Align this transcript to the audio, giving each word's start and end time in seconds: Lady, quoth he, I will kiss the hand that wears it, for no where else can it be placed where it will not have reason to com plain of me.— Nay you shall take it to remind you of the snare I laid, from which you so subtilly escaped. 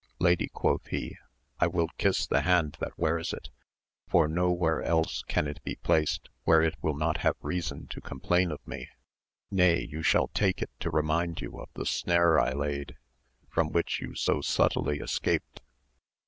Lady, 0.17 0.47
quoth 0.51 0.87
he, 0.87 1.15
I 1.59 1.67
will 1.67 1.89
kiss 1.99 2.25
the 2.25 2.41
hand 2.41 2.75
that 2.79 2.97
wears 2.97 3.33
it, 3.33 3.49
for 4.07 4.27
no 4.27 4.49
where 4.51 4.81
else 4.81 5.21
can 5.27 5.45
it 5.47 5.63
be 5.63 5.75
placed 5.75 6.27
where 6.43 6.63
it 6.63 6.73
will 6.81 6.95
not 6.95 7.17
have 7.17 7.35
reason 7.39 7.85
to 7.89 8.01
com 8.01 8.19
plain 8.19 8.51
of 8.51 8.67
me.— 8.67 8.89
Nay 9.51 9.81
you 9.83 10.01
shall 10.01 10.29
take 10.29 10.59
it 10.59 10.71
to 10.79 10.89
remind 10.89 11.39
you 11.39 11.59
of 11.59 11.69
the 11.75 11.85
snare 11.85 12.39
I 12.39 12.51
laid, 12.51 12.97
from 13.47 13.71
which 13.71 14.01
you 14.01 14.15
so 14.15 14.41
subtilly 14.41 14.97
escaped. 15.01 15.61